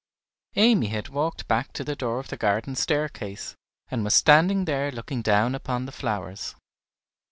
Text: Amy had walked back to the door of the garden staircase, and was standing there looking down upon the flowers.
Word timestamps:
Amy 0.55 0.87
had 0.87 1.09
walked 1.09 1.47
back 1.47 1.71
to 1.73 1.83
the 1.83 1.95
door 1.95 2.17
of 2.17 2.29
the 2.29 2.35
garden 2.35 2.73
staircase, 2.73 3.53
and 3.91 4.03
was 4.03 4.15
standing 4.15 4.65
there 4.65 4.91
looking 4.91 5.21
down 5.21 5.53
upon 5.53 5.85
the 5.85 5.91
flowers. 5.91 6.55